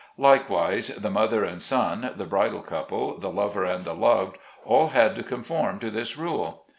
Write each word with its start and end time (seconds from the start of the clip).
Likewise 0.17 0.87
the 0.87 1.11
mother 1.11 1.43
and 1.43 1.61
son, 1.61 2.11
the 2.17 2.25
bridal 2.25 2.63
couple, 2.63 3.19
the 3.19 3.29
lover 3.29 3.65
and 3.65 3.85
the 3.85 3.93
loved, 3.93 4.39
all 4.65 4.87
had 4.87 5.15
to 5.15 5.21
conform 5.21 5.77
to 5.77 5.91
this 5.91 6.17
rule. 6.17 6.63